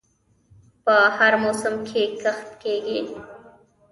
په 0.83 0.95
هر 1.17 1.33
موسم 1.43 1.75
کې 1.87 2.03
کښت 2.21 2.49
کیږي. 2.61 2.99